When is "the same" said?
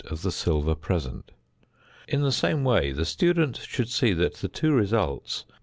2.23-2.63